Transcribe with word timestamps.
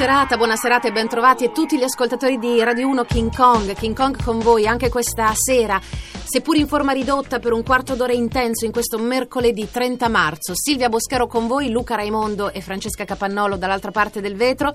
Serata, 0.00 0.38
buona 0.38 0.56
serata 0.56 0.88
e 0.88 0.92
bentrovati 0.92 1.44
a 1.44 1.50
tutti 1.50 1.76
gli 1.76 1.82
ascoltatori 1.82 2.38
di 2.38 2.64
Radio 2.64 2.88
1 2.88 3.04
King 3.04 3.36
Kong. 3.36 3.74
King 3.74 3.94
Kong 3.94 4.16
con 4.24 4.38
voi 4.38 4.66
anche 4.66 4.88
questa 4.88 5.30
sera, 5.34 5.78
seppur 5.78 6.56
in 6.56 6.66
forma 6.66 6.92
ridotta 6.92 7.38
per 7.38 7.52
un 7.52 7.62
quarto 7.62 7.94
d'ora 7.96 8.14
intenso 8.14 8.64
in 8.64 8.72
questo 8.72 8.96
mercoledì 8.96 9.68
30 9.70 10.08
marzo. 10.08 10.54
Silvia 10.54 10.88
Boschero 10.88 11.26
con 11.26 11.46
voi, 11.46 11.70
Luca 11.70 11.96
Raimondo 11.96 12.50
e 12.50 12.62
Francesca 12.62 13.04
Capannolo 13.04 13.58
dall'altra 13.58 13.90
parte 13.90 14.22
del 14.22 14.36
vetro. 14.36 14.72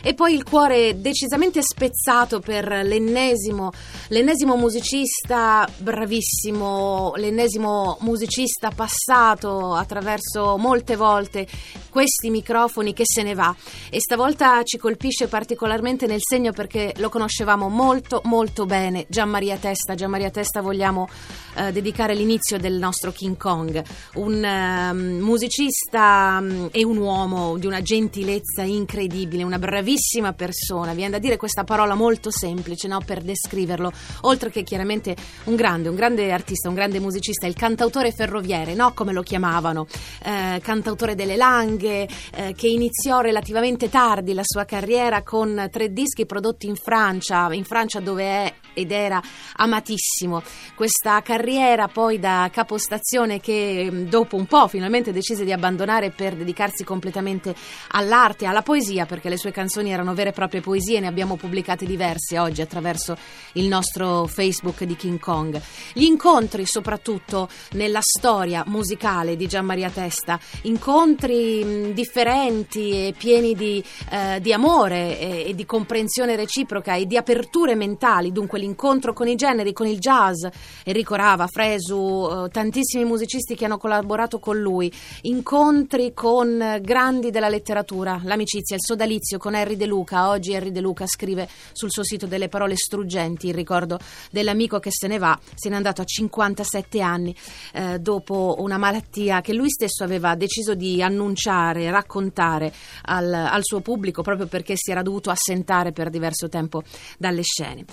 E 0.00 0.14
poi 0.14 0.34
il 0.34 0.44
cuore 0.44 1.00
decisamente 1.00 1.60
spezzato 1.60 2.38
per 2.38 2.68
l'ennesimo, 2.68 3.72
l'ennesimo 4.10 4.54
musicista 4.54 5.68
bravissimo, 5.76 7.14
l'ennesimo 7.16 7.96
musicista 8.02 8.70
passato 8.70 9.74
attraverso 9.74 10.56
molte 10.56 10.94
volte 10.94 11.48
questi 11.90 12.30
microfoni 12.30 12.92
che 12.92 13.02
se 13.04 13.24
ne 13.24 13.34
va. 13.34 13.52
E 13.90 13.98
stavolta 13.98 14.62
ci 14.68 14.76
colpisce 14.76 15.28
particolarmente 15.28 16.06
nel 16.06 16.20
segno 16.20 16.52
perché 16.52 16.92
lo 16.98 17.08
conoscevamo 17.08 17.70
molto 17.70 18.20
molto 18.24 18.66
bene. 18.66 19.06
Gian 19.08 19.30
Maria 19.30 19.56
Testa, 19.56 19.94
Gian 19.94 20.10
Maria 20.10 20.28
Testa 20.28 20.60
vogliamo 20.60 21.08
eh, 21.54 21.72
dedicare 21.72 22.14
l'inizio 22.14 22.58
del 22.58 22.74
nostro 22.74 23.10
King 23.10 23.38
Kong, 23.38 23.82
un 24.16 24.44
ehm, 24.44 25.20
musicista 25.20 26.38
mm, 26.38 26.66
e 26.70 26.84
un 26.84 26.98
uomo 26.98 27.56
di 27.56 27.66
una 27.66 27.80
gentilezza 27.80 28.62
incredibile, 28.62 29.42
una 29.42 29.58
bravissima 29.58 30.34
persona. 30.34 30.92
Viene 30.92 31.12
da 31.12 31.18
dire 31.18 31.38
questa 31.38 31.64
parola 31.64 31.94
molto 31.94 32.30
semplice 32.30 32.88
no, 32.88 33.00
per 33.00 33.22
descriverlo, 33.22 33.90
oltre 34.22 34.50
che 34.50 34.64
chiaramente 34.64 35.16
un 35.44 35.56
grande, 35.56 35.88
un 35.88 35.94
grande 35.94 36.30
artista, 36.30 36.68
un 36.68 36.74
grande 36.74 37.00
musicista, 37.00 37.46
il 37.46 37.54
cantautore 37.54 38.12
ferroviere, 38.12 38.74
no, 38.74 38.92
come 38.92 39.14
lo 39.14 39.22
chiamavano, 39.22 39.86
eh, 40.24 40.60
cantautore 40.62 41.14
delle 41.14 41.36
langhe, 41.36 42.06
eh, 42.34 42.52
che 42.54 42.68
iniziò 42.68 43.20
relativamente 43.20 43.88
tardi 43.88 44.34
la 44.34 44.42
sua 44.44 44.57
carriera 44.64 45.22
con 45.22 45.68
tre 45.70 45.92
dischi 45.92 46.26
prodotti 46.26 46.66
in 46.66 46.76
Francia, 46.76 47.52
in 47.52 47.64
Francia 47.64 48.00
dove 48.00 48.24
è 48.24 48.54
ed 48.78 48.92
era 48.92 49.20
amatissimo. 49.56 50.42
Questa 50.74 51.20
carriera 51.22 51.88
poi 51.88 52.18
da 52.18 52.48
capostazione 52.52 53.40
che 53.40 53.88
mm, 53.90 54.08
dopo 54.08 54.36
un 54.36 54.46
po' 54.46 54.68
finalmente 54.68 55.12
decise 55.12 55.44
di 55.44 55.52
abbandonare 55.52 56.10
per 56.10 56.36
dedicarsi 56.36 56.84
completamente 56.84 57.54
all'arte, 57.88 58.46
alla 58.46 58.62
poesia, 58.62 59.04
perché 59.04 59.28
le 59.28 59.36
sue 59.36 59.50
canzoni 59.50 59.90
erano 59.90 60.14
vere 60.14 60.30
e 60.30 60.32
proprie 60.32 60.60
poesie, 60.60 61.00
ne 61.00 61.08
abbiamo 61.08 61.36
pubblicate 61.36 61.86
diverse 61.86 62.38
oggi 62.38 62.62
attraverso 62.62 63.16
il 63.54 63.66
nostro 63.66 64.26
Facebook 64.26 64.84
di 64.84 64.94
King 64.94 65.18
Kong. 65.18 65.60
Gli 65.92 66.04
incontri 66.04 66.64
soprattutto 66.64 67.48
nella 67.72 68.00
storia 68.00 68.62
musicale 68.66 69.36
di 69.36 69.48
Gian 69.48 69.64
Maria 69.64 69.90
Testa, 69.90 70.38
incontri 70.62 71.64
mh, 71.64 71.92
differenti 71.94 72.90
e 72.90 73.14
pieni 73.16 73.54
di, 73.54 73.82
eh, 74.10 74.40
di 74.40 74.47
amore 74.52 75.18
e, 75.18 75.44
e 75.48 75.54
di 75.54 75.66
comprensione 75.66 76.36
reciproca 76.36 76.94
e 76.94 77.06
di 77.06 77.16
aperture 77.16 77.74
mentali, 77.74 78.32
dunque 78.32 78.58
l'incontro 78.58 79.12
con 79.12 79.28
i 79.28 79.34
generi, 79.34 79.72
con 79.72 79.86
il 79.86 79.98
jazz, 79.98 80.44
Enrico 80.84 81.14
Rava, 81.14 81.46
Fresu, 81.46 82.28
eh, 82.46 82.48
tantissimi 82.50 83.04
musicisti 83.04 83.54
che 83.54 83.64
hanno 83.64 83.78
collaborato 83.78 84.38
con 84.38 84.58
lui, 84.58 84.92
incontri 85.22 86.12
con 86.14 86.60
eh, 86.60 86.80
grandi 86.80 87.30
della 87.30 87.48
letteratura, 87.48 88.20
l'amicizia, 88.24 88.76
il 88.76 88.82
sodalizio 88.84 89.38
con 89.38 89.54
Harry 89.54 89.76
De 89.76 89.86
Luca. 89.86 90.28
Oggi 90.28 90.54
Harry 90.54 90.70
De 90.70 90.80
Luca 90.80 91.06
scrive 91.06 91.48
sul 91.72 91.90
suo 91.90 92.04
sito 92.04 92.26
delle 92.26 92.48
parole 92.48 92.76
struggenti, 92.76 93.48
il 93.48 93.54
ricordo 93.54 93.98
dell'amico 94.30 94.78
che 94.78 94.90
se 94.90 95.06
ne 95.06 95.18
va, 95.18 95.38
se 95.54 95.68
n'è 95.68 95.76
andato 95.76 96.02
a 96.02 96.04
57 96.04 97.00
anni 97.00 97.34
eh, 97.72 97.98
dopo 97.98 98.56
una 98.58 98.78
malattia 98.78 99.40
che 99.40 99.52
lui 99.52 99.70
stesso 99.70 100.04
aveva 100.04 100.34
deciso 100.34 100.74
di 100.74 101.02
annunciare, 101.02 101.90
raccontare 101.90 102.72
al, 103.02 103.32
al 103.32 103.62
suo 103.62 103.80
pubblico 103.80 104.22
proprio 104.22 104.37
perché 104.46 104.74
si 104.76 104.90
era 104.90 105.02
dovuto 105.02 105.30
assentare 105.30 105.92
per 105.92 106.10
diverso 106.10 106.48
tempo 106.48 106.82
dalle 107.18 107.42
scene. 107.42 107.84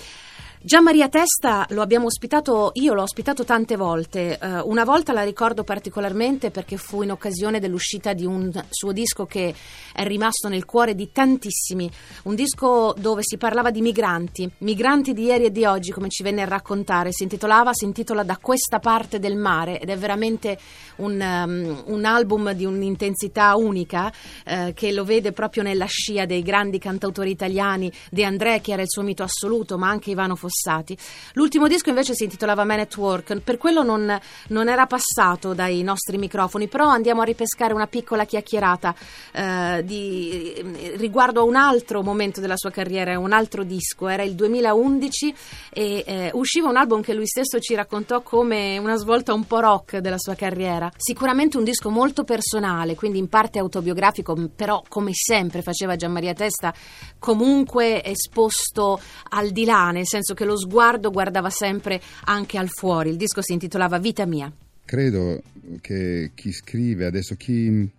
Gian 0.65 0.81
Maria 0.81 1.09
Testa 1.09 1.67
lo 1.69 1.83
abbiamo 1.83 2.07
ospitato, 2.07 2.71
io 2.73 2.95
l'ho 2.95 3.03
ospitato 3.03 3.43
tante 3.43 3.75
volte, 3.75 4.39
eh, 4.39 4.61
una 4.61 4.83
volta 4.83 5.13
la 5.13 5.21
ricordo 5.21 5.63
particolarmente 5.63 6.49
perché 6.49 6.75
fu 6.77 7.03
in 7.03 7.11
occasione 7.11 7.59
dell'uscita 7.59 8.13
di 8.13 8.25
un 8.25 8.51
suo 8.71 8.91
disco 8.91 9.27
che 9.27 9.53
è 9.93 10.03
rimasto 10.07 10.49
nel 10.49 10.65
cuore 10.65 10.95
di 10.95 11.11
tantissimi, 11.11 11.87
un 12.23 12.33
disco 12.33 12.95
dove 12.97 13.21
si 13.23 13.37
parlava 13.37 13.69
di 13.69 13.81
migranti, 13.81 14.49
migranti 14.57 15.13
di 15.13 15.25
ieri 15.25 15.43
e 15.43 15.51
di 15.51 15.65
oggi 15.65 15.91
come 15.91 16.09
ci 16.09 16.23
venne 16.23 16.41
a 16.41 16.45
raccontare, 16.45 17.11
si 17.11 17.21
intitolava, 17.21 17.69
si 17.71 17.85
intitola 17.85 18.23
Da 18.23 18.39
questa 18.41 18.79
parte 18.79 19.19
del 19.19 19.35
mare 19.35 19.79
ed 19.79 19.89
è 19.89 19.97
veramente 19.99 20.57
un, 20.95 21.21
um, 21.21 21.83
un 21.93 22.05
album 22.05 22.53
di 22.53 22.65
un'intensità 22.65 23.55
unica 23.55 24.11
eh, 24.43 24.73
che 24.73 24.91
lo 24.91 25.03
vede 25.03 25.31
proprio 25.31 25.61
nella 25.61 25.85
scia 25.85 26.25
dei 26.25 26.41
grandi 26.41 26.79
cantautori 26.79 27.29
italiani, 27.29 27.91
De 28.09 28.23
André 28.23 28.61
che 28.61 28.71
era 28.71 28.81
il 28.81 28.89
suo 28.89 29.03
mito 29.03 29.21
assoluto 29.21 29.77
ma 29.77 29.89
anche 29.89 30.09
Ivano 30.09 30.35
Fossati 30.35 30.53
passati. 30.55 30.97
L'ultimo 31.33 31.67
disco 31.67 31.89
invece 31.89 32.15
si 32.15 32.23
intitolava 32.23 32.63
Man 32.63 32.79
at 32.79 32.95
Work, 32.95 33.41
per 33.41 33.57
quello 33.57 33.83
non, 33.83 34.17
non 34.49 34.69
era 34.69 34.85
passato 34.85 35.53
dai 35.53 35.83
nostri 35.83 36.17
microfoni, 36.17 36.67
però 36.67 36.87
andiamo 36.87 37.21
a 37.21 37.25
ripescare 37.25 37.73
una 37.73 37.87
piccola 37.87 38.23
chiacchierata 38.23 38.95
eh, 39.33 39.81
di, 39.83 40.93
riguardo 40.95 41.41
a 41.41 41.43
un 41.43 41.55
altro 41.55 42.01
momento 42.01 42.39
della 42.39 42.55
sua 42.55 42.71
carriera, 42.71 43.19
un 43.19 43.33
altro 43.33 43.63
disco, 43.63 44.07
era 44.07 44.23
il 44.23 44.33
2011 44.35 45.35
e 45.73 46.03
eh, 46.07 46.29
usciva 46.33 46.69
un 46.69 46.77
album 46.77 47.01
che 47.01 47.13
lui 47.13 47.27
stesso 47.27 47.59
ci 47.59 47.75
raccontò 47.75 48.21
come 48.21 48.77
una 48.77 48.95
svolta 48.95 49.33
un 49.33 49.45
po' 49.45 49.59
rock 49.59 49.97
della 49.97 50.17
sua 50.17 50.35
carriera. 50.35 50.89
Sicuramente 50.95 51.57
un 51.57 51.63
disco 51.63 51.89
molto 51.89 52.23
personale, 52.23 52.95
quindi 52.95 53.19
in 53.19 53.27
parte 53.27 53.59
autobiografico, 53.59 54.37
però 54.55 54.81
come 54.87 55.11
sempre 55.13 55.61
faceva 55.61 55.95
Gian 55.95 56.11
Maria 56.11 56.33
Testa, 56.33 56.73
comunque 57.19 58.03
esposto 58.03 58.99
al 59.29 59.49
di 59.49 59.65
là, 59.65 59.89
nel 59.91 60.05
senso 60.05 60.33
che 60.35 60.45
lo 60.45 60.55
sguardo 60.55 61.09
guardava 61.09 61.49
sempre 61.49 61.99
anche 62.25 62.59
al 62.59 62.69
fuori. 62.69 63.09
Il 63.09 63.17
disco 63.17 63.41
si 63.41 63.53
intitolava 63.53 63.97
Vita 63.97 64.27
mia. 64.27 64.53
Credo 64.85 65.41
che 65.81 66.29
chi 66.35 66.51
scrive 66.51 67.05
adesso, 67.07 67.33
chi, 67.33 67.89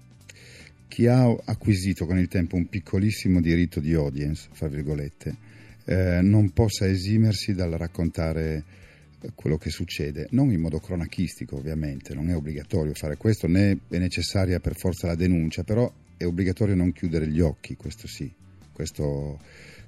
chi 0.86 1.08
ha 1.08 1.26
acquisito 1.46 2.06
con 2.06 2.16
il 2.16 2.28
tempo 2.28 2.54
un 2.54 2.68
piccolissimo 2.68 3.40
diritto 3.40 3.80
di 3.80 3.92
audience, 3.94 4.48
fra 4.52 4.68
virgolette, 4.68 5.34
eh, 5.86 6.20
non 6.22 6.50
possa 6.50 6.86
esimersi 6.86 7.54
dal 7.54 7.72
raccontare 7.72 8.62
quello 9.34 9.56
che 9.56 9.70
succede, 9.70 10.28
non 10.30 10.52
in 10.52 10.60
modo 10.60 10.78
cronachistico 10.78 11.56
ovviamente, 11.56 12.14
non 12.14 12.28
è 12.28 12.36
obbligatorio 12.36 12.94
fare 12.94 13.16
questo, 13.16 13.46
né 13.48 13.78
è 13.88 13.98
necessaria 13.98 14.60
per 14.60 14.76
forza 14.76 15.06
la 15.06 15.14
denuncia, 15.14 15.64
però 15.64 15.90
è 16.16 16.24
obbligatorio 16.24 16.74
non 16.74 16.92
chiudere 16.92 17.26
gli 17.28 17.40
occhi, 17.40 17.76
questo 17.76 18.06
sì, 18.06 18.30
questo 18.72 19.40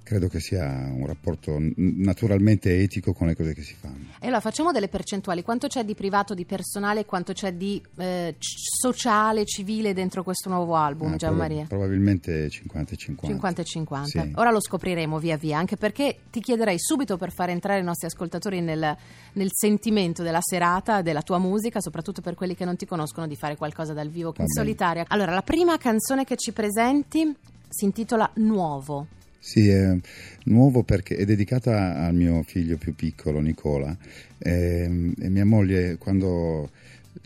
credo 0.09 0.29
che 0.29 0.41
sia 0.41 0.65
un 0.65 1.05
rapporto 1.05 1.59
naturalmente 1.77 2.81
etico 2.81 3.13
con 3.13 3.27
le 3.27 3.37
cose 3.37 3.53
che 3.53 3.61
si 3.61 3.75
fanno. 3.75 4.07
E 4.19 4.25
allora 4.25 4.41
facciamo 4.41 4.73
delle 4.73 4.89
percentuali, 4.89 5.43
quanto 5.43 5.67
c'è 5.67 5.85
di 5.85 5.95
privato, 5.95 6.33
di 6.33 6.47
personale, 6.47 7.05
quanto 7.05 7.35
c'è 7.35 7.53
di 7.53 7.83
eh, 7.99 8.35
sociale, 8.39 9.45
civile 9.45 9.93
dentro 9.93 10.23
questo 10.23 10.49
nuovo 10.49 10.77
album, 10.77 11.13
ah, 11.13 11.17
Gianmaria? 11.17 11.67
Prob- 11.67 11.83
probabilmente 11.83 12.49
50 12.49 12.95
e 12.95 12.97
50. 12.97 13.35
50 13.35 13.61
e 13.61 13.65
50. 13.67 14.09
Sì. 14.09 14.33
Ora 14.37 14.51
lo 14.51 14.63
scopriremo 14.63 15.19
via 15.19 15.37
via, 15.37 15.59
anche 15.59 15.77
perché 15.77 16.21
ti 16.31 16.41
chiederei 16.41 16.79
subito 16.79 17.19
per 17.19 17.31
far 17.31 17.51
entrare 17.51 17.81
i 17.81 17.85
nostri 17.85 18.07
ascoltatori 18.07 18.63
nel, 18.63 18.97
nel 19.35 19.51
sentimento 19.53 20.23
della 20.23 20.41
serata, 20.41 21.03
della 21.03 21.21
tua 21.21 21.39
musica, 21.39 21.83
soprattutto 21.83 22.23
per 22.23 22.35
quelli 22.35 22.55
che 22.55 22.65
non 22.65 22.77
ti 22.77 22.87
conoscono, 22.87 23.27
di 23.27 23.37
fare 23.37 23.57
qualcosa 23.57 23.93
dal 23.93 24.09
vivo 24.09 24.33
in 24.39 24.49
solitaria. 24.49 25.05
Allora, 25.09 25.35
la 25.35 25.43
prima 25.43 25.77
canzone 25.77 26.25
che 26.25 26.37
ci 26.37 26.53
presenti 26.53 27.31
si 27.69 27.85
intitola 27.85 28.31
Nuovo. 28.37 29.09
Sì, 29.39 29.69
è 29.69 29.97
nuovo 30.45 30.83
perché 30.83 31.17
è 31.17 31.25
dedicata 31.25 31.97
al 31.97 32.15
mio 32.15 32.43
figlio 32.43 32.77
più 32.77 32.95
piccolo, 32.95 33.41
Nicola, 33.41 33.97
e, 34.39 34.83
ehm, 34.83 35.15
e 35.19 35.29
mia 35.29 35.45
moglie 35.45 35.97
quando 35.97 36.71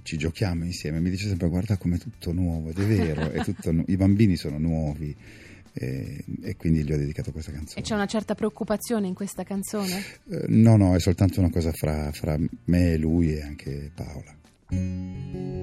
ci 0.03 0.17
giochiamo 0.17 0.65
insieme 0.65 1.01
mi 1.01 1.11
dice 1.11 1.29
sempre 1.29 1.49
guarda 1.49 1.77
com'è 1.77 1.99
tutto 1.99 2.33
nuovo, 2.33 2.71
ed 2.71 2.79
è 2.79 2.85
vero, 2.85 3.31
è 3.31 3.43
tutto 3.43 3.73
nu- 3.73 3.85
i 3.89 3.97
bambini 3.97 4.37
sono 4.37 4.59
nuovi. 4.59 5.15
E, 5.75 6.23
e, 6.43 6.57
quindi 6.57 6.85
gli 6.85 6.93
ho 6.93 6.99
dedicato 6.99 7.33
questa 7.33 7.51
canzone. 7.51 7.81
E 7.81 7.83
c'è 7.83 7.95
una 7.95 8.05
certa 8.05 8.35
preoccupazione 8.35 9.07
in 9.07 9.15
questa 9.15 9.43
canzone? 9.43 10.05
Eh, 10.29 10.45
no, 10.49 10.77
no, 10.77 10.95
è 10.95 11.01
soltanto 11.01 11.41
una 11.41 11.49
cosa 11.49 11.73
fra, 11.73 12.13
fra 12.13 12.39
me 12.65 12.93
e 12.93 12.99
lui 12.99 13.33
e 13.33 13.41
anche 13.41 13.91
Paola. 13.95 15.62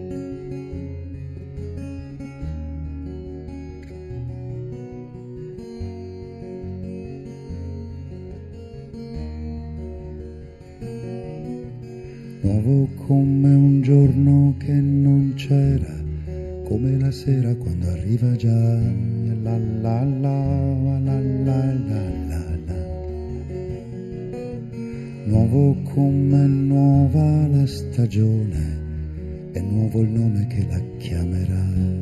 Come 13.10 13.52
un 13.56 13.82
giorno 13.82 14.54
che 14.60 14.72
non 14.72 15.34
c'era, 15.36 15.96
come 16.64 16.96
la 17.00 17.10
sera 17.10 17.56
quando 17.56 17.90
arriva 17.90 18.36
già. 18.36 18.78
La 19.42 19.58
la 19.58 20.04
la 20.04 20.44
la 20.84 21.00
la 21.00 21.20
la 21.20 21.74
la 22.28 22.44
la. 22.68 22.76
Nuovo 25.26 25.76
come 25.92 26.46
nuova 26.46 27.48
la 27.48 27.66
stagione, 27.66 29.54
è 29.54 29.60
nuovo 29.60 30.02
il 30.02 30.10
nome 30.10 30.46
che 30.46 30.68
la 30.70 30.80
chiamerà. 31.00 31.98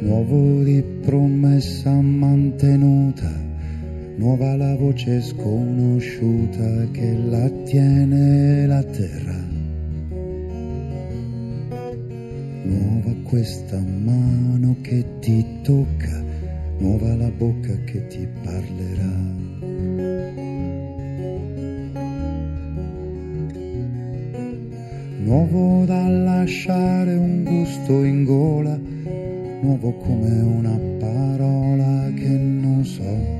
nuovo 0.00 0.64
di 0.64 0.82
promessa 1.02 1.92
mantenuta, 1.92 3.49
nuova 4.20 4.54
la 4.54 4.76
voce 4.76 5.22
sconosciuta 5.22 6.90
che 6.92 7.16
la 7.16 7.48
tiene 7.64 8.66
la 8.66 8.82
terra. 8.82 9.48
Nuova 12.64 13.14
questa 13.22 13.78
mano 13.78 14.76
che 14.82 15.02
ti 15.20 15.42
tocca, 15.62 16.22
nuova 16.80 17.14
la 17.16 17.30
bocca 17.30 17.74
che 17.84 18.06
ti 18.08 18.28
parlerà. 18.44 19.16
Nuovo 25.24 25.86
da 25.86 26.08
lasciare 26.08 27.14
un 27.14 27.42
gusto 27.44 28.04
in 28.04 28.24
gola 28.24 28.78
nuovo 29.62 29.92
come 29.94 30.40
una 30.40 30.78
parola 30.98 32.10
che 32.14 32.28
non 32.28 32.84
so. 32.84 33.39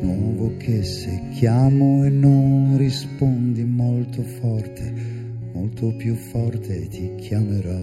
Nuovo 0.00 0.56
che 0.56 0.82
se 0.82 1.22
chiamo 1.32 2.04
e 2.04 2.08
non 2.10 2.76
rispondi 2.76 3.64
molto 3.64 4.22
forte, 4.22 4.92
molto 5.52 5.94
più 5.96 6.14
forte 6.14 6.88
ti 6.88 7.14
chiamerò. 7.16 7.82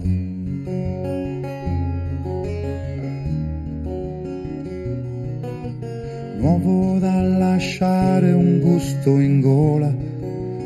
Nuovo 6.38 6.98
da 6.98 7.20
lasciare 7.22 8.32
un 8.32 8.60
gusto 8.60 9.18
in 9.18 9.40
gola, 9.40 9.94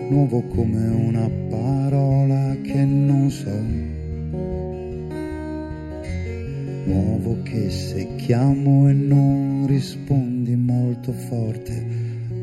nuovo 0.08 0.42
come 0.42 0.86
una 0.86 1.28
parola 1.48 2.56
che 2.62 2.84
non 2.84 3.30
so 3.30 3.98
nuovo 6.90 7.42
che 7.42 7.70
se 7.70 8.16
chiamo 8.16 8.88
e 8.88 8.92
non 8.92 9.49
rispondi 9.70 10.56
molto 10.56 11.12
forte, 11.12 11.86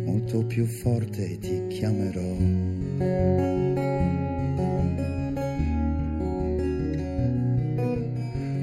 molto 0.05 0.45
più 0.45 0.65
forte 0.65 1.37
ti 1.39 1.67
chiamerò. 1.67 2.37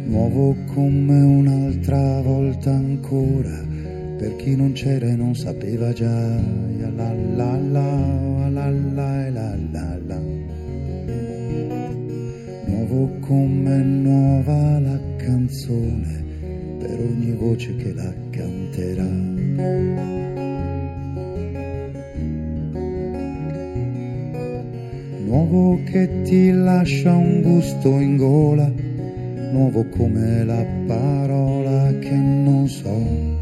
Nuovo 0.07 0.57
come 0.73 1.21
un'altra 1.21 2.23
volta 2.23 2.73
ancora, 2.73 3.67
per 4.17 4.35
chi 4.37 4.57
non 4.57 4.73
c'era 4.73 5.09
e 5.09 5.15
non 5.15 5.35
sapeva 5.35 5.93
già, 5.93 6.41
ya 6.79 6.89
la 6.89 7.13
la 7.13 7.59
la, 7.59 8.49
la 8.49 8.71
la 8.71 9.29
la 9.29 9.57
la 9.73 9.99
la. 10.07 10.21
Nuovo 12.65 13.11
come 13.21 13.83
nuova 13.83 14.79
la 14.79 14.99
canzone 15.17 16.24
per 16.87 17.01
ogni 17.01 17.33
voce 17.33 17.75
che 17.77 17.95
la 17.95 18.13
canterà. 18.29 19.09
Nuovo 25.25 25.81
che 25.85 26.23
ti 26.25 26.51
lascia 26.51 27.15
un 27.15 27.41
gusto 27.41 27.89
in 27.99 28.17
gola, 28.19 28.71
nuovo 29.51 29.87
come 29.89 30.45
la 30.45 30.63
parola 30.87 31.91
che 32.01 32.15
non 32.15 32.69
so. 32.69 33.33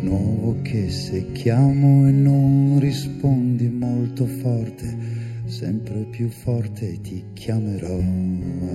Nuovo 0.00 0.56
che 0.62 0.88
se 0.88 1.32
chiamo 1.32 2.08
e 2.08 2.12
non 2.12 2.78
rispondi 2.80 3.68
molto 3.68 4.24
forte, 4.24 5.01
sempre 5.62 6.00
più 6.10 6.28
forte 6.28 7.00
ti 7.02 7.24
chiamerò. 7.34 7.96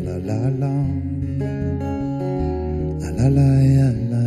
La 0.03 0.17
la 0.19 0.49
la. 0.49 0.85
La 2.99 3.11
la 3.11 3.27
la 3.27 3.61
ya 3.61 3.91
la 4.07 4.26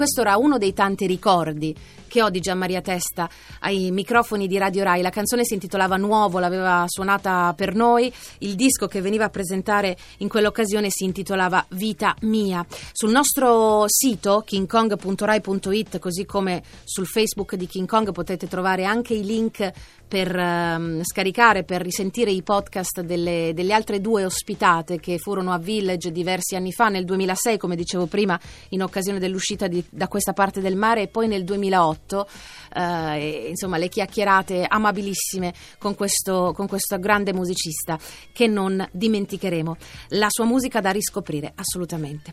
questo 0.00 0.22
era 0.22 0.38
uno 0.38 0.56
dei 0.56 0.72
tanti 0.72 1.06
ricordi 1.06 1.76
che 2.08 2.22
ho 2.22 2.30
di 2.30 2.40
Gianmaria 2.40 2.80
Testa 2.80 3.28
ai 3.60 3.90
microfoni 3.90 4.46
di 4.46 4.56
Radio 4.56 4.82
Rai. 4.82 5.02
La 5.02 5.10
canzone 5.10 5.44
si 5.44 5.52
intitolava 5.52 5.98
Nuovo, 5.98 6.38
l'aveva 6.38 6.86
suonata 6.88 7.52
per 7.54 7.74
noi. 7.74 8.10
Il 8.38 8.54
disco 8.54 8.86
che 8.86 9.02
veniva 9.02 9.26
a 9.26 9.28
presentare 9.28 9.96
in 10.18 10.28
quell'occasione 10.28 10.88
si 10.88 11.04
intitolava 11.04 11.66
Vita 11.72 12.16
Mia. 12.22 12.64
Sul 12.92 13.10
nostro 13.10 13.84
sito 13.88 14.42
kingkong.rai.it, 14.42 15.98
così 15.98 16.24
come 16.24 16.62
sul 16.82 17.06
Facebook 17.06 17.54
di 17.54 17.66
King 17.66 17.86
Kong, 17.86 18.10
potete 18.10 18.48
trovare 18.48 18.86
anche 18.86 19.12
i 19.12 19.22
link 19.22 19.70
per 20.10 20.34
um, 20.34 21.04
scaricare, 21.04 21.62
per 21.62 21.82
risentire 21.82 22.32
i 22.32 22.42
podcast 22.42 23.02
delle, 23.02 23.52
delle, 23.54 23.72
altre 23.72 24.00
due 24.00 24.24
ospitate 24.24 24.98
che 24.98 25.18
furono 25.18 25.52
a 25.52 25.58
Village 25.58 26.10
diversi 26.10 26.56
anni 26.56 26.72
fa, 26.72 26.88
nel 26.88 27.04
2006, 27.04 27.58
come 27.58 27.76
dicevo 27.76 28.06
prima, 28.06 28.38
in 28.70 28.82
occasione 28.82 29.20
dell'uscita 29.20 29.68
di, 29.68 29.84
da 29.88 30.08
questa 30.08 30.32
parte 30.32 30.60
del 30.60 30.74
mare, 30.74 31.02
e 31.02 31.06
poi 31.06 31.28
nel 31.28 31.44
2008 31.44 31.58
2018, 31.60 32.28
eh, 32.74 33.46
insomma 33.48 33.76
le 33.76 33.88
chiacchierate 33.88 34.64
amabilissime 34.66 35.52
con 35.78 35.94
questo, 35.94 36.52
con 36.54 36.66
questo 36.66 36.98
grande 36.98 37.32
musicista 37.32 37.98
che 38.32 38.46
non 38.46 38.86
dimenticheremo. 38.90 39.76
La 40.10 40.28
sua 40.28 40.44
musica 40.44 40.80
da 40.80 40.90
riscoprire 40.90 41.52
assolutamente. 41.54 42.32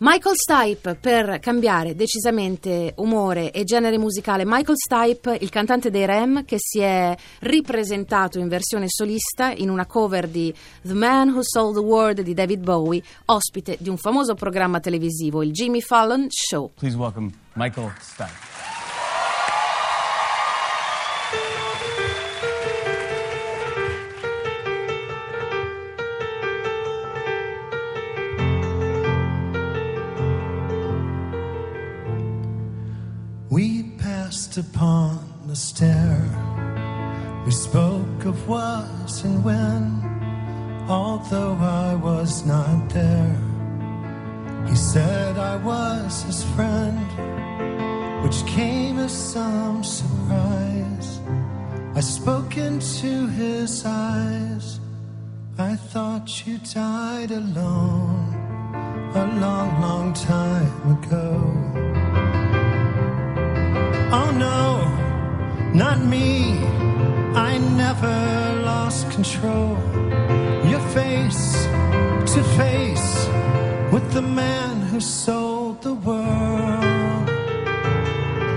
Michael 0.00 0.36
Stipe 0.36 0.94
per 0.94 1.40
cambiare 1.40 1.96
decisamente 1.96 2.92
umore 2.98 3.50
e 3.50 3.64
genere 3.64 3.98
musicale. 3.98 4.44
Michael 4.46 4.76
Stipe, 4.76 5.36
il 5.40 5.48
cantante 5.48 5.90
dei 5.90 6.06
Rem, 6.06 6.44
che 6.44 6.56
si 6.58 6.78
è 6.78 7.07
ripresentato 7.40 8.38
in 8.38 8.48
versione 8.48 8.86
solista 8.88 9.50
in 9.50 9.70
una 9.70 9.86
cover 9.86 10.28
di 10.28 10.52
The 10.82 10.94
Man 10.94 11.30
Who 11.30 11.40
Sold 11.42 11.74
the 11.74 11.80
World 11.80 12.20
di 12.22 12.34
David 12.34 12.62
Bowie, 12.62 13.02
ospite 13.26 13.76
di 13.78 13.88
un 13.88 13.96
famoso 13.96 14.34
programma 14.34 14.80
televisivo, 14.80 15.42
il 15.42 15.52
Jimmy 15.52 15.80
Fallon 15.80 16.26
Show. 16.28 16.72
Please 16.74 16.96
welcome 16.96 17.32
Michael 17.54 17.92
Stipe. 18.00 18.48
upon 34.58 35.20
the 35.46 35.54
stair. 35.54 36.57
We 37.48 37.52
spoke 37.52 38.26
of 38.26 38.46
what 38.46 39.24
and 39.24 39.42
when, 39.42 40.86
although 40.86 41.54
I 41.54 41.94
was 41.94 42.44
not 42.44 42.90
there. 42.90 43.40
He 44.68 44.76
said 44.76 45.38
I 45.38 45.56
was 45.56 46.24
his 46.24 46.44
friend, 46.54 47.08
which 48.22 48.44
came 48.44 48.98
as 48.98 49.12
some 49.16 49.82
surprise. 49.82 51.20
I 51.94 52.00
spoke 52.00 52.58
into 52.58 53.28
his 53.28 53.82
eyes. 53.86 54.78
I 55.56 55.74
thought 55.74 56.46
you 56.46 56.58
died 56.58 57.30
alone 57.30 58.28
a 59.14 59.26
long, 59.40 59.80
long 59.80 60.12
time 60.12 60.98
ago. 60.98 61.32
Oh 64.12 64.30
no, 64.36 65.72
not 65.72 66.04
me. 66.04 66.87
Never 67.58 68.62
lost 68.62 69.10
control. 69.10 69.76
Your 70.64 70.80
face 70.94 71.66
to 72.32 72.42
face 72.56 73.28
with 73.90 74.12
the 74.12 74.22
man 74.22 74.80
who 74.92 75.00
sold 75.00 75.82
the 75.82 75.90
world. 76.04 76.88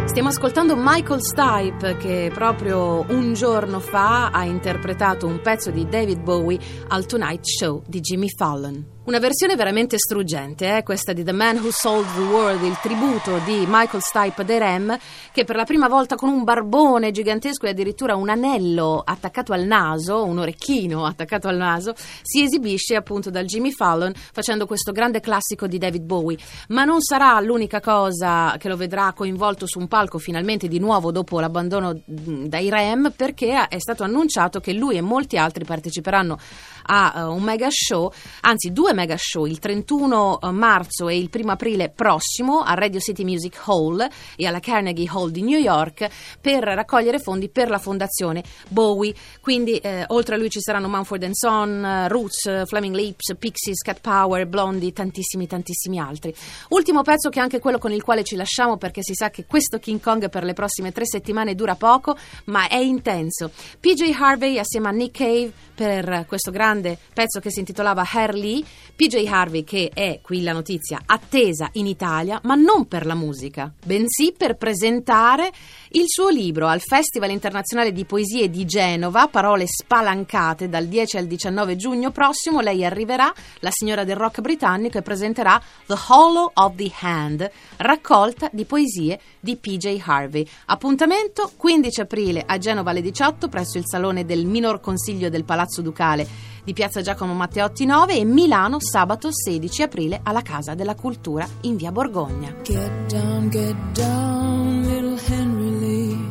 Stiamo 0.05 0.29
ascoltando 0.29 0.75
Michael 0.77 1.22
Stipe 1.22 1.98
che 1.98 2.29
proprio 2.34 3.03
un 3.10 3.34
giorno 3.34 3.79
fa 3.79 4.29
ha 4.29 4.43
interpretato 4.43 5.25
un 5.25 5.41
pezzo 5.41 5.72
di 5.72 5.88
David 5.88 6.22
Bowie 6.22 6.60
al 6.89 7.05
Tonight 7.05 7.46
Show 7.46 7.81
di 7.88 8.01
Jimmy 8.01 8.29
Fallon. 8.29 8.86
Una 9.03 9.17
versione 9.17 9.55
veramente 9.55 9.98
struggente, 9.98 10.77
eh? 10.77 10.84
questa 10.84 11.12
di 11.12 11.24
The 11.24 11.31
Man 11.31 11.58
Who 11.58 11.72
Sold 11.72 12.05
the 12.13 12.22
World, 12.22 12.62
il 12.62 12.77
tributo 12.79 13.39
di 13.46 13.65
Michael 13.67 14.03
Stipe 14.03 14.46
dei 14.46 14.60
Rem, 14.60 14.96
che 15.31 15.43
per 15.43 15.55
la 15.55 15.63
prima 15.63 15.88
volta 15.88 16.15
con 16.15 16.29
un 16.29 16.43
barbone 16.43 17.10
gigantesco 17.10 17.65
e 17.65 17.70
addirittura 17.70 18.15
un 18.15 18.29
anello 18.29 19.01
attaccato 19.03 19.53
al 19.53 19.65
naso, 19.65 20.24
un 20.24 20.38
orecchino 20.38 21.03
attaccato 21.03 21.48
al 21.48 21.58
naso, 21.58 21.96
si 22.22 22.43
esibisce 22.43 22.96
appunto 22.96 23.31
dal 23.31 23.46
Jimmy 23.46 23.72
Fallon 23.72 24.13
facendo 24.31 24.67
questo 24.67 24.91
grande 24.91 25.20
classico 25.20 25.65
di 25.65 25.79
David 25.79 26.03
Bowie. 26.03 26.38
Ma 26.67 26.84
non 26.84 27.01
sarà 27.01 27.39
l'unica 27.39 27.79
cosa 27.79 28.55
che 28.60 28.70
lo 28.70 28.77
vedrà 28.77 29.13
coinvolto 29.13 29.65
su 29.65 29.79
un 29.79 29.88
palco 29.88 30.20
finalmente 30.20 30.67
di 30.67 30.77
nuovo 30.77 31.12
dopo 31.12 31.39
l'abbandono 31.39 32.00
dai 32.05 32.70
Rem, 32.70 33.12
perché 33.15 33.67
è 33.67 33.79
stato 33.79 34.03
annunciato 34.03 34.60
che 34.60 34.74
lui 34.74 34.98
e 34.98 35.01
molti 35.01 35.38
altri 35.38 35.65
parteciperanno 35.65 36.38
a 36.83 37.27
uh, 37.27 37.33
un 37.33 37.43
mega 37.43 37.67
show, 37.69 38.11
anzi 38.41 38.71
due 38.71 38.93
mega 38.93 39.15
show, 39.17 39.45
il 39.45 39.59
31 39.59 40.39
eh, 40.41 40.51
marzo 40.51 41.09
e 41.09 41.17
il 41.17 41.29
1 41.31 41.51
aprile 41.51 41.89
prossimo 41.89 42.61
al 42.61 42.75
Radio 42.75 43.00
City 43.00 43.23
Music 43.23 43.59
Hall 43.65 44.07
e 44.35 44.45
alla 44.45 44.59
Carnegie 44.59 45.09
Hall 45.09 45.29
di 45.29 45.41
New 45.41 45.59
York 45.59 46.09
per 46.39 46.63
raccogliere 46.63 47.19
fondi 47.19 47.50
per 47.50 47.69
la 47.69 47.79
fondazione 47.79 48.43
Bowie. 48.69 49.13
Quindi 49.41 49.77
eh, 49.77 50.05
oltre 50.07 50.35
a 50.35 50.38
lui 50.38 50.50
ci 50.50 50.59
saranno 50.59 50.89
Mumford 50.89 51.29
Son, 51.31 52.07
Roots, 52.07 52.65
Flaming 52.65 52.95
Lips, 52.95 53.35
Pixies, 53.38 53.81
Cat 53.81 54.01
Power, 54.01 54.45
Blondie, 54.47 54.91
tantissimi 54.91 55.47
tantissimi 55.47 56.00
altri. 56.00 56.33
Ultimo 56.69 57.01
pezzo 57.01 57.29
che 57.29 57.39
è 57.39 57.41
anche 57.41 57.59
quello 57.59 57.77
con 57.77 57.91
il 57.91 58.03
quale 58.03 58.23
ci 58.23 58.35
lasciamo 58.35 58.77
perché 58.77 59.03
si 59.03 59.13
sa 59.13 59.29
che 59.29 59.45
questo 59.45 59.79
King 59.79 60.00
Kong 60.01 60.29
per 60.29 60.43
le 60.43 60.53
prossime 60.53 60.91
tre 60.91 61.05
settimane 61.05 61.55
dura 61.55 61.75
poco 61.75 62.17
ma 62.45 62.67
è 62.67 62.77
intenso. 62.77 63.51
PJ 63.79 64.15
Harvey 64.19 64.57
assieme 64.57 64.88
a 64.88 64.91
Nick 64.91 65.17
Cave 65.17 65.51
per 65.73 66.25
questo 66.27 66.51
grande 66.51 66.71
pezzo 67.13 67.40
che 67.40 67.51
si 67.51 67.60
intitolava 67.60 68.08
Hair 68.10 68.34
Lee, 68.36 68.63
PJ 68.96 69.25
Harvey 69.28 69.63
che 69.63 69.90
è 69.94 70.20
qui 70.22 70.42
la 70.44 70.54
notizia 70.54 71.01
attesa 71.06 71.70
in 71.74 71.88
Italia, 71.88 72.40
ma 72.44 72.56
non 72.56 72.88
per 72.88 73.06
la 73.06 73.16
musica, 73.16 73.72
bensì 73.84 74.34
per 74.38 74.56
presentare 74.56 75.51
il 75.90 76.06
suo 76.08 76.30
libro 76.30 76.68
al 76.68 76.80
Festival 76.80 77.32
Internazionale 77.32 77.92
di 77.92 78.06
Poesie 78.06 78.50
di 78.50 78.66
Genova, 78.66 79.28
Parole 79.28 79.66
spalancate 79.68 80.70
dal 80.70 80.86
10 80.86 81.18
al 81.18 81.25
19 81.25 81.75
giugno 81.75 82.12
prossimo, 82.12 82.60
lei 82.62 82.86
arriverà, 82.86 83.34
la 83.60 83.70
signora 83.72 84.04
del 84.04 84.16
rock 84.16 84.42
britannico 84.42 84.98
e 84.98 85.01
presenterà 85.01 85.62
The 85.86 85.96
Hollow 86.08 86.51
of 86.54 86.75
the 86.75 86.92
Hand, 87.01 87.50
raccolta 87.78 88.50
di 88.51 88.66
poesie 88.66 89.20
di 89.40 89.58
PJ 89.58 90.01
Harvey. 90.06 90.48
Appuntamento 90.68 91.51
15 91.58 92.01
aprile 92.01 92.44
a 92.46 92.58
Genova 92.58 92.92
alle 92.92 93.01
18 93.01 93.50
presso 93.50 93.78
il 93.78 93.86
salone 93.86 94.25
del 94.25 94.46
Minor 94.46 94.80
Consiglio 94.80 95.30
del 95.30 95.44
Palazzo 95.44 95.82
Ducale 95.82 96.51
di 96.63 96.74
Piazza 96.74 97.01
Giacomo 97.01 97.34
Matteotti 97.34 97.86
9 97.86 98.15
e 98.15 98.25
Milano 98.25 98.80
sabato 98.80 99.30
16 99.32 99.82
aprile 99.84 100.20
alla 100.24 100.41
Casa 100.41 100.74
della 100.74 100.96
Cultura 100.96 101.48
in 101.62 101.75
via 101.75 101.91
Borgogna. 101.91 102.53
Get 102.63 103.12
down, 103.12 103.50
get 103.50 103.75
down, 103.94 104.82
little 104.84 105.18
Henry 105.27 105.80
Lee, 105.80 106.30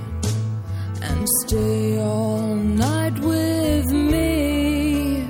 and 1.00 1.26
stay 1.44 1.98
all 1.98 2.54
night 2.54 3.18
with 3.20 3.90
me. 3.90 5.26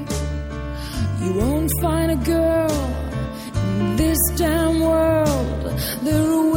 You 1.20 1.34
won't 1.34 1.70
find 1.80 2.10
a 2.10 2.16
girl 2.24 2.70
in 3.54 3.96
this 3.96 4.18
damn 4.36 4.80
world 4.80 5.74
that 6.02 6.49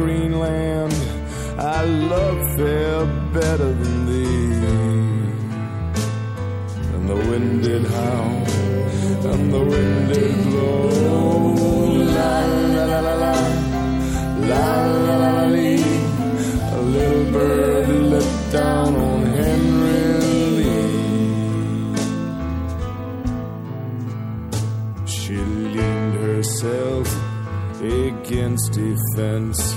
merry 0.00 0.18
green 0.18 0.38
land. 0.38 0.92
I 1.58 1.84
love 1.84 2.56
fair 2.56 3.06
better 3.32 3.72
than 3.72 4.06
thee. 4.06 4.50
And 6.94 7.08
the 7.08 7.16
wind 7.16 7.62
did 7.62 7.84
howl, 7.84 8.46
and 9.32 9.52
the 9.52 9.60
wind 9.60 10.08
did 10.12 10.44
blow. 10.44 10.88
La 12.16 12.44
la 12.44 12.84
la 12.84 13.00
la 13.00 13.14
la, 13.14 13.34
la 14.50 14.86
la 14.86 15.16
la 15.18 15.30
la 15.36 15.46
lee. 15.46 15.84
A 16.72 16.80
little 16.80 17.32
bird 17.32 17.88
let 17.88 18.52
down 18.52 18.94
on 18.96 19.20
Henry 19.26 20.04
Lee. 20.56 20.86
She 25.06 25.36
leaned 25.36 26.14
herself 26.14 27.06
against 27.82 28.72
defense 28.72 29.76